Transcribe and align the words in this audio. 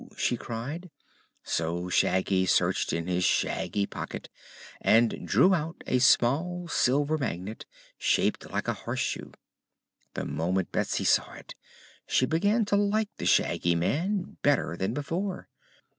she 0.17 0.35
cried; 0.35 0.89
so 1.43 1.87
Shaggy 1.87 2.47
searched 2.47 2.91
in 2.91 3.05
his 3.05 3.23
shaggy 3.23 3.85
pocket 3.85 4.29
and 4.81 5.27
drew 5.27 5.53
out 5.53 5.83
a 5.85 5.99
small 5.99 6.67
silver 6.67 7.19
magnet, 7.19 7.67
shaped 7.99 8.49
like 8.49 8.67
a 8.67 8.73
horseshoe. 8.89 9.29
The 10.15 10.25
moment 10.25 10.71
Betsy 10.71 11.03
saw 11.03 11.33
it 11.33 11.53
she 12.07 12.25
began 12.25 12.65
to 12.65 12.75
like 12.75 13.09
the 13.17 13.27
Shaggy 13.27 13.75
Man 13.75 14.37
better 14.41 14.75
than 14.75 14.95
before. 14.95 15.49